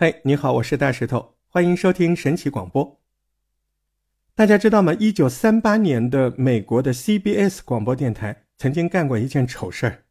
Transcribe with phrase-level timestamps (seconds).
[0.00, 3.00] 嘿，你好，我是大石头，欢迎收听神奇广播。
[4.36, 4.94] 大家知道吗？
[4.96, 10.04] 一九三八年的美国的 CBS 广播电台曾经干过一件丑事儿，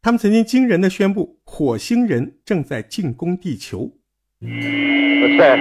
[0.00, 3.90] 他们曾经惊人的宣布火星人正在进攻地球。
[4.40, 5.58] What's that?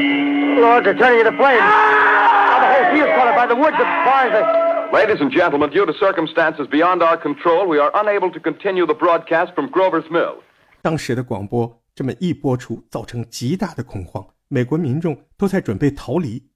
[0.59, 1.57] Lord, they're turning into flames.
[1.57, 3.75] Now the whole field's caught by the woods.
[3.77, 4.91] The fires are...
[4.93, 8.93] Ladies and gentlemen, due to circumstances beyond our control, we are unable to continue the
[8.93, 10.43] broadcast from Grover's Mill.
[10.83, 16.51] 当时的广播这么一播出，造成极大的恐慌，美国民众都在准备逃离。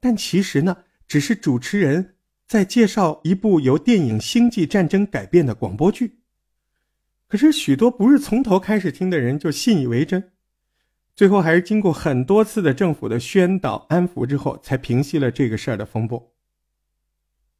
[0.00, 6.18] 但其实呢，只是主持人在介绍一部由电影《星际战争》改编的广播剧。
[7.28, 10.32] 可是许多不是从头开始听的人就信以为真，
[11.14, 16.34] 最后还是经过很多次的政府的宣导安抚之后，才平息了这个事儿的风波。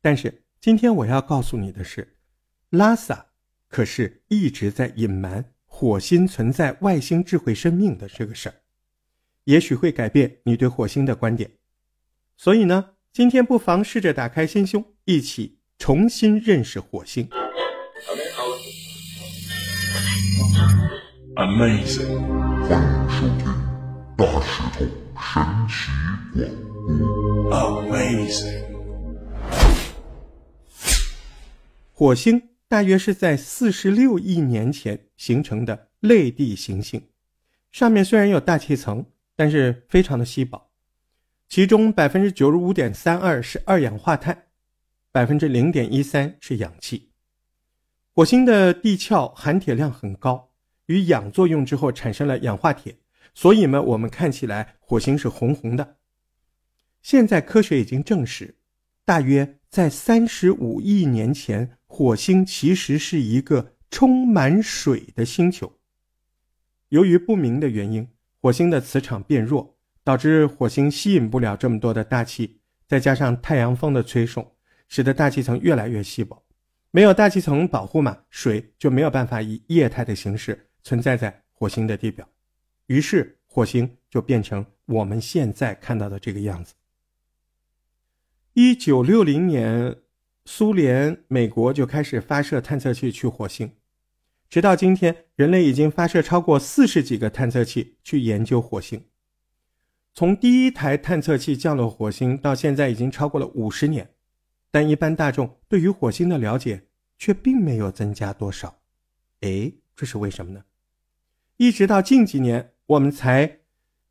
[0.02, 2.16] 但是今天我要告诉你的是，
[2.70, 3.26] 拉萨
[3.68, 8.54] 可是一直在隐瞒火星存在外星智慧生命的这个事儿，
[9.42, 11.50] 也许会改变你对火星的观点。
[12.36, 17.28] 所以呢，今天不妨试着打开心胸，一起重新认识火星。
[21.34, 22.20] Amazing，
[22.68, 23.52] 欢迎收听
[24.16, 24.86] 大石头神
[25.68, 25.82] 奇
[26.46, 27.50] 广播。
[27.50, 28.62] Amazing，
[31.92, 32.40] 火星
[32.74, 37.00] 大约是在四十六亿年前形成的类地行星，
[37.70, 40.72] 上面虽然有大气层，但是非常的稀薄，
[41.48, 44.46] 其中百分之九十五点三二是二氧化碳，
[45.12, 47.12] 百分之零点一三是氧气。
[48.12, 50.50] 火星的地壳含铁量很高，
[50.86, 52.98] 与氧作用之后产生了氧化铁，
[53.34, 55.98] 所以呢，我们看起来火星是红红的。
[57.02, 58.56] 现在科学已经证实，
[59.04, 65.78] 大约在三十五亿年前，火星其实是一个充满水的星球。
[66.88, 68.08] 由于不明的原因，
[68.40, 74.56] 火星的磁场变弱，导致火星吸引不了这么多的大气，再加上太阳风的吹送，
[74.88, 76.44] 使得大气层越来越稀薄。
[76.90, 82.28] 没有大气层保护嘛，水就没有办法以液态的形式存在在火星的地表，
[82.86, 86.74] 于是火星就变成我们现在看到的这个样子。
[88.54, 89.96] 一九六零年，
[90.46, 93.72] 苏联、美国就开始发射探测器去火星，
[94.48, 99.02] 直到今天，人类已经发射超过四十几个探测器去研究火星。
[100.12, 104.10] 从第一台探测器降落火星到现在，已经超过了五十年。
[104.70, 108.80] 但一般大众对于火星的了解却并没有增加多少，
[109.40, 110.64] 哎，这是为什么呢？
[111.56, 113.60] 一直到近几年，我们才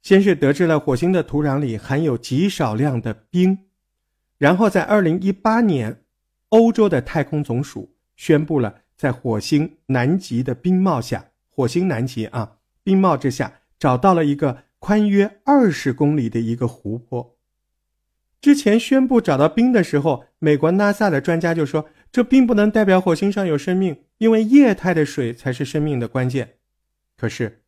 [0.02, 3.66] 先是得知了火星的土壤里含有极少量的冰，
[4.38, 6.03] 然后在二零一八年，
[6.54, 17.40] 欧洲的太空总署宣布了在火星南极的冰帽下，火星南极啊，冰帽之下找到了一个宽约二十公里的一个湖泊。
[18.40, 26.58] 之前宣布找到冰的时候，美国 NASA 的专家就说，这并不能代表火星上有生命，因为液态的水才是生命的关键。
[27.18, 27.64] 可是，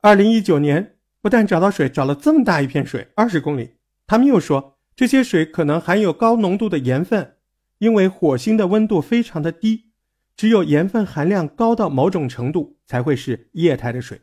[0.00, 3.74] 二零一九年不但找到水，找了这么大一片水，二十公里，
[4.06, 7.37] 他们又说这些水可能含有高浓度的盐分，
[7.78, 9.90] 因为火星的温度非常的低，
[10.36, 14.20] 只有盐分含量高到某种程度才会是液态的水，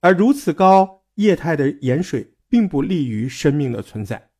[0.00, 4.30] 而如此高液态的盐水并不利于生命的存在。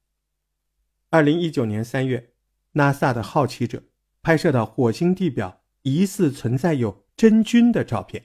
[1.11, 2.31] 二零一九年三月
[2.75, 3.83] ，NASA 的好奇者
[4.23, 8.25] 拍摄到火星地表疑似存在有真菌的照片。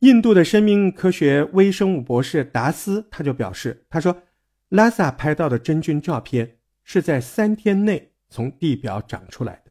[0.00, 4.22] 印度的生命科学微生物博士达斯他就表示，他说，
[4.68, 9.70] 拉萨拍到的真菌照片是在三天内从地表长出来的，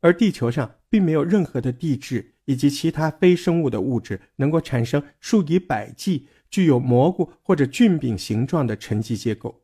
[0.00, 9.62] 而地球上并没有任何的地质以及其他非生物的物质能够产生数以百计具有蘑菇或者菌柄形状的沉积结构。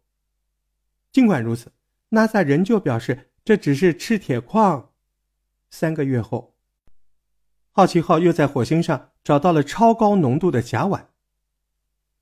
[1.11, 1.73] 尽管如此
[2.11, 4.91] ，NASA 仍旧表示这只是赤铁矿。
[5.71, 6.57] 三个月后，
[7.71, 11.07] 好奇号又在火星上找到了超高浓度的甲烷。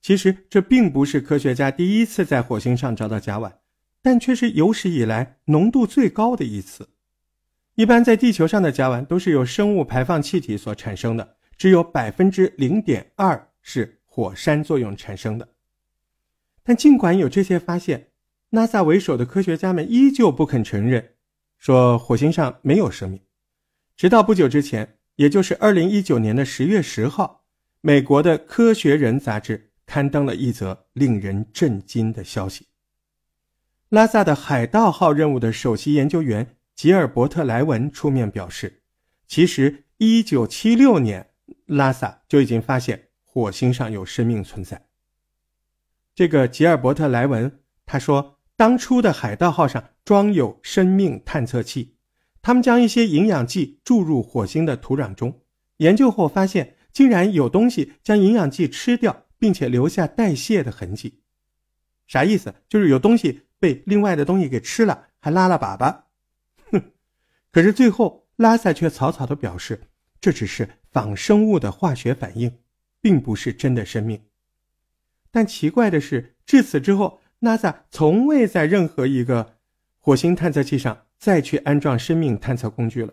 [0.01, 3.53] 其实这并不是科学家第一次在火星上找到甲烷，
[4.03, 6.89] 但却是有史以来浓度最高的一次。
[7.75, 15.49] 一般在地球上的甲烷都是由生物排放气体所产生的，只有百分之零点二是火山作用产生的。
[16.63, 18.09] 但尽管有这些发现
[18.51, 21.15] ，NASA 为首的科学家们依旧不肯承认，
[21.59, 23.21] 说火星上没有生命。
[23.97, 27.45] 直到不久之前，也就是二零一九年的十月十号，
[27.81, 32.67] 美国的《科学人》杂志刊登了一则令人震惊的消息：
[33.91, 38.85] 拉萨的海盗号任务的首席研究员吉尔伯特·莱文出面表示，
[39.27, 41.31] 其实一九七六年
[41.67, 44.87] 拉萨就已经发现火星上有生命存在。
[46.15, 51.97] 这个吉尔伯特·莱文他说，当初的海盗号上装有生命探测器，
[52.41, 55.41] 他们将一些营养剂注入火星的土壤中，
[55.79, 61.23] 研究后发现，竟然有东西将营养剂吃掉，并且留下代谢的痕迹。
[62.07, 62.55] 啥意思？
[62.69, 66.05] 就是有东西被另外的东西给吃了，还拉了粑粑。
[66.73, 66.91] 哼！
[67.53, 69.83] 可是最后拉萨却草草的表示，
[70.21, 72.59] 这只是仿生物的化学反应，
[73.01, 74.25] 并不是真的生命。
[75.31, 79.59] 但奇怪的是，至此之后，NASA 从未在任何一个
[79.99, 83.13] 火星探测器上再去安装生命探测工具了。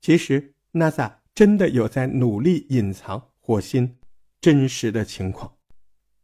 [0.00, 3.96] 其实，NASA 真的有在努力隐藏火星
[4.40, 5.54] 真实的情况，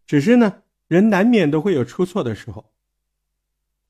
[0.06, 0.62] 只是呢。
[0.88, 2.72] 人难免都会有出错的时候。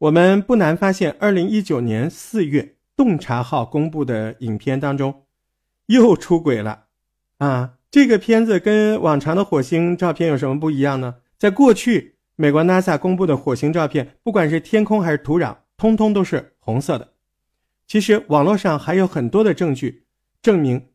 [0.00, 5.26] 我们不难发现，二零一九年四月洞察号公布的影片当中，
[5.88, 6.87] 又出轨了。
[7.37, 11.17] 啊，这个片子跟往常的火星照片有什么不一样呢？
[11.37, 17.12] 在过去，美国 NASA 公布的火星照片，不管是天空还是土壤，通通都是红色的。
[17.87, 20.06] 其实网络上还有很多的证据
[20.41, 20.87] 证明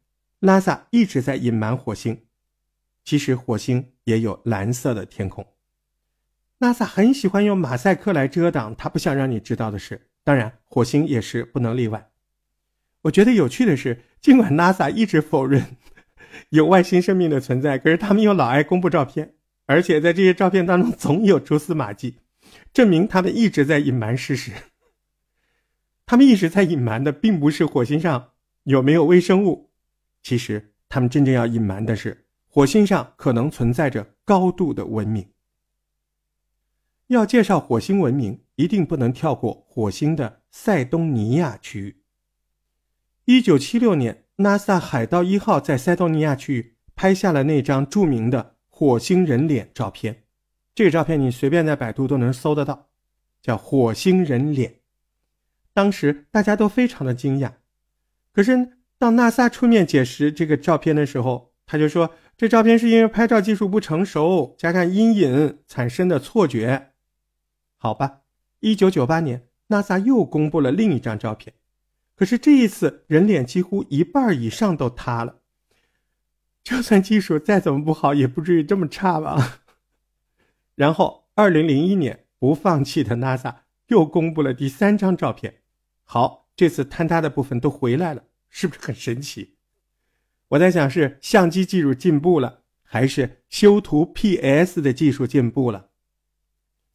[0.42, 2.24] ，NASA 一直在隐瞒火星。
[3.04, 5.46] 其实火星也有蓝色的天空。
[6.60, 12.10] NASA 很喜欢用马赛克来遮挡他不想让你知道的事，当然火星也是不能例外。
[13.02, 15.78] 我觉得有趣的是，尽管 NASA 一直否认
[16.50, 19.36] 有外星生命的存在，可是他们又老爱公布照片，
[19.66, 22.18] 而且在这些照片当中总有蛛丝马迹，
[22.74, 24.52] 证明他们一直在隐瞒事实。
[26.06, 28.31] 他们一直在隐瞒的并不是火星上
[28.63, 29.72] 有没有微生物，
[30.24, 35.28] 其实他们真正要隐瞒的是火星上可能存在着高度的文明。
[37.07, 42.02] 要介绍火星文明，一定不能跳过火星的塞东尼亚区域。
[43.25, 50.24] 一九七六年，NASA 海盗一号在塞东尼亚区域拍下了那张著名的火星人脸照片。
[50.74, 52.90] 这个照片你随便在百度都能搜得到，
[53.42, 54.80] 叫火星人脸。
[55.74, 57.52] 当时大家都非常的惊讶，
[58.34, 66.94] 可是当 NASA 出面解释这个照片的时候，他就说这照片是因为拍照技术不成熟，加上阴影产生的错觉。
[67.86, 68.22] 好吧，
[68.62, 71.54] 一九九八年，NASA 又公布了另一张照片，
[72.16, 75.42] 可是这一次人脸几乎一半以上都塌了。
[76.64, 79.60] 就算技术再怎么不好，也不至于这么差吧？
[80.74, 83.54] 然后，二零零一年，不放弃的 NASA
[83.90, 85.62] 又公布了第三张照片。
[86.04, 89.58] 好，这次坍塌的部分都回来了，是不是很神奇？
[90.48, 95.92] 我在想，是相机技术进步了，还是修图 PS 的技术进步了？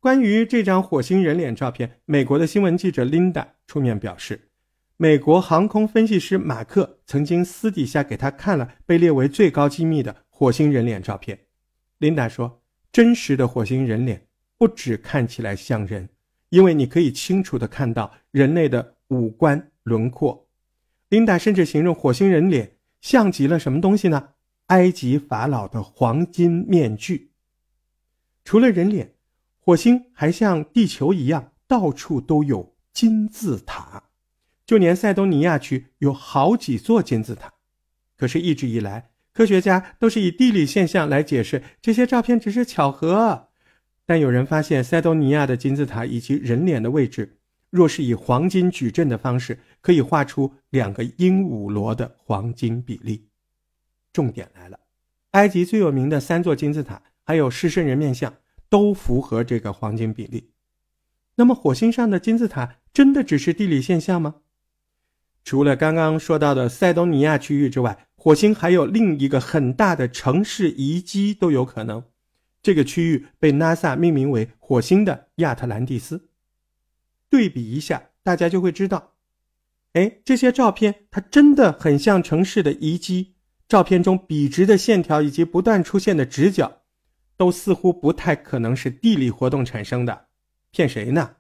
[0.00, 4.49] 关于这张火星人脸照片，美国的新闻记者琳达出面表示，
[4.97, 11.38] 美国航空分析师马克曾经私底下给他看了被列为最高机密的火星人脸照片。
[11.99, 14.26] 琳达说：“真实的火星人脸
[14.56, 16.08] 不只看起来像人，
[16.49, 20.49] 因为你可以清楚地看到人类的五官轮廓。”
[21.11, 24.31] 琳达甚至形容火星人脸像极了什么东西呢？
[24.69, 27.32] 埃及法老的黄金面具。
[28.47, 29.12] 除了人脸。
[29.62, 34.03] 火星还像地球一样，到处都有金字塔，
[34.67, 37.53] 就连塞东尼亚区有好几座金字塔。
[38.17, 43.49] 可是，一直以来，科学家都是以地理现象来解释这些照片只是巧合。
[44.05, 47.38] 但有人发现，塞东尼亚的金字塔以及人脸的位置，
[47.69, 53.29] 若是以黄金矩阵的方式，可以画出两个鹦鹉螺的黄金比例。
[54.12, 54.81] 重点来了，
[55.33, 58.35] 埃及最有名的三座金字塔，还有狮身人面像。
[58.71, 60.53] 都符合这个黄金比例。
[61.35, 64.37] 那么，火星上的金字塔真的只是地理现象吗？
[65.43, 72.05] 除了刚刚说到的塞东尼亚区域之外，火星还有另一个很大的城市遗迹都有可能。
[72.62, 76.29] 这个区域被 NASA 命名为火星的亚特兰蒂斯。
[77.31, 79.15] 对比一下，大家就会知道，
[79.95, 83.35] 哎，这些照片它真的很像城市的遗迹。
[83.67, 86.80] 照片中笔直的线条以及不断出现的直角。
[87.40, 90.26] 都似乎不太可能是地理活动产生的，
[90.70, 91.37] 骗谁呢？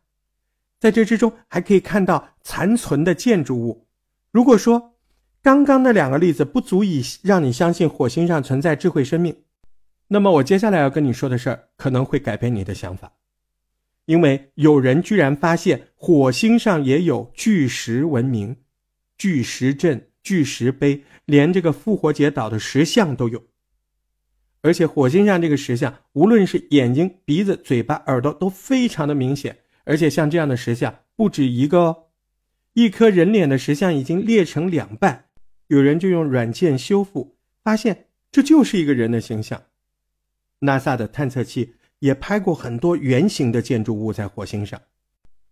[0.78, 3.86] 在这之中还可以看到残存的建筑物。
[4.30, 4.94] 如果说
[5.42, 9.42] 刚刚那两个例子不足以让你相信火星上存在智慧生命，
[10.08, 13.12] 那么我接下来要跟你说的事儿可能会改变你的想法，
[14.06, 18.56] 因为有人居然发现火星上也有巨石文明、
[19.18, 23.49] 巨石阵、巨石碑，连这个复活节岛的石像都有。
[24.62, 29.56] 而且火星上这个石像，无论是眼睛、鼻子、嘴巴、耳朵都非常的明显。
[29.84, 32.04] 而且像这样的石像不止一个哦，
[32.74, 35.24] 一颗人脸的石像已经裂成两半，
[35.68, 39.62] 有人就用软件修复，发现这就是一个人的形象。
[40.60, 44.80] NASA 的探测器也拍过很多圆形的建筑物在火星上，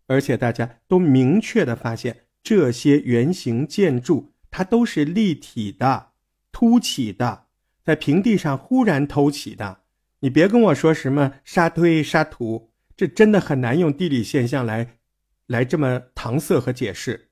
[0.07, 6.11] 而且大家都明确的发现，这些圆形建筑它都是立体的、
[6.53, 7.47] 凸起的，
[7.89, 9.81] 在平地上忽然偷起的。
[10.19, 14.99] 你别跟我说什么沙堆、沙土，这真的很难用地理现象来
[15.47, 17.31] 来这么搪塞和解释。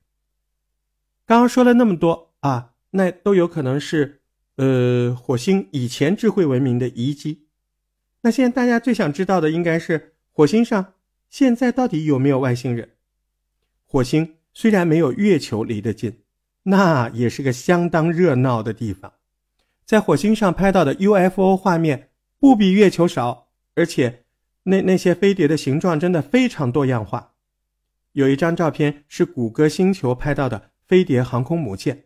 [1.27, 4.23] 刚刚说了那么多啊，那都有可能是
[4.55, 7.49] 呃火星以前智慧文明的遗迹。
[8.23, 10.95] 那现在大家最想知道的应该是火星上
[11.29, 12.93] 现在到底有没有外星人？
[13.85, 16.21] 火星虽然没有月球离得近，
[16.63, 19.13] 那也是个相当热闹的地方。
[19.87, 24.25] 在火星上拍到的 UFO 画面不比月球少，而且
[24.65, 27.35] 那那些飞碟的形状真的非常多样化。
[28.13, 32.05] 有一张照片是谷歌星球拍到的飞碟航空母舰。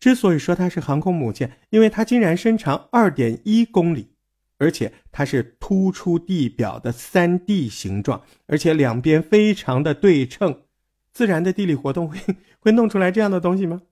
[0.00, 4.14] 之所以说它是航空母舰，因为它竟然身长二点一公里。
[4.58, 10.62] 而且它是突出地表的三 D 形状，而且两边非常的对称。
[11.12, 12.18] 自然的地理活动会
[12.58, 13.82] 会弄出来这样的东西吗？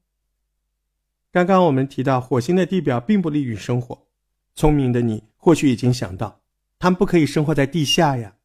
[1.34, 4.06] 刚刚我们提到火星的地表并不利于生活，
[4.54, 6.40] 聪明的你或许已经想到，
[6.78, 8.36] 他们不可以生活在地下呀。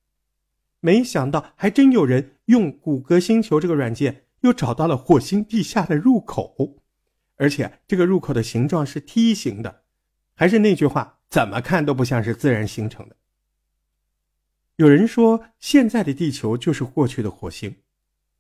[0.80, 6.80] 没想到还真有人用谷歌星球这个软件又找到了火星地下的入口，
[7.36, 9.84] 而且这个入口的形状是梯形的。
[10.34, 11.18] 还是那句话。
[11.30, 13.16] 怎么看都不像是自然形成的。
[14.78, 17.76] 有人说，现在的地球就是过去的火星，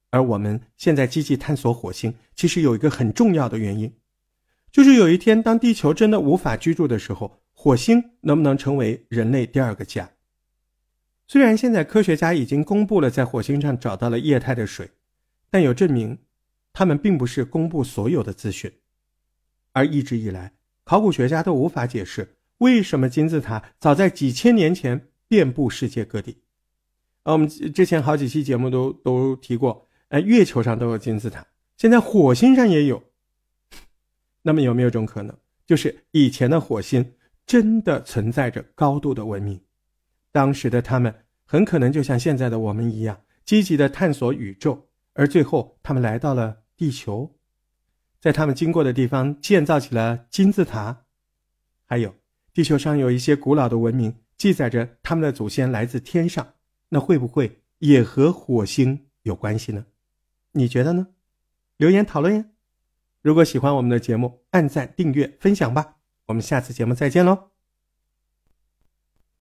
[0.10, 3.94] 而我们现在积极探索火星，其实有一个很重要的原因，
[4.72, 10.12] 就是有一天当地球真的无法居住的时候，火星能不能成为人类第二个家？
[11.28, 14.90] 虽然现在科学家已经公布了在火星上找到了液态的水，
[15.50, 16.18] 但有证明，
[16.72, 18.72] 他们并不是公布所有的资讯，
[19.74, 22.36] 而一直以来，考古学家都无法解释。
[22.60, 26.38] 为什么金字塔早在几千年前遍布世界各地？
[27.24, 31.46] 啊，我们之前好几期节目都都提过，哎，月球上都有金字塔，
[31.78, 33.04] 现在火星上也有。
[34.42, 37.14] 那么有没有种可能，就是以前的火星
[37.46, 39.60] 真的存在着高度的文明？
[40.32, 41.14] 当时的他们
[41.46, 47.36] 很可能就像现在的我们一样，积极的探索宇宙，而最后他们来到了地球，
[48.20, 51.06] 在他们经过的地方建造起了金字塔，
[51.86, 52.14] 还有。
[52.52, 56.56] 地球上有一些古老的文明，记载着他们的祖先来自天上，
[56.90, 59.86] 那会不会也和火星有关系呢？
[60.52, 61.08] 你觉得呢？
[61.78, 62.46] 留言讨论呀！
[63.22, 65.96] 如果喜欢我们的节目，按赞、订阅、分享吧！
[66.28, 67.59] 我们下次节目再见喽！